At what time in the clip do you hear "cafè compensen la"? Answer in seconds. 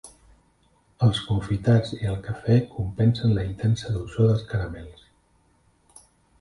2.29-3.45